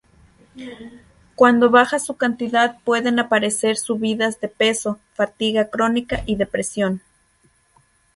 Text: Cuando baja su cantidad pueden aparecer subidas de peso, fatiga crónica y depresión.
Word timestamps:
Cuando 1.35 1.69
baja 1.69 1.99
su 1.99 2.17
cantidad 2.17 2.79
pueden 2.83 3.19
aparecer 3.19 3.77
subidas 3.77 4.41
de 4.41 4.47
peso, 4.47 4.99
fatiga 5.13 5.69
crónica 5.69 6.23
y 6.25 6.37
depresión. 6.37 7.03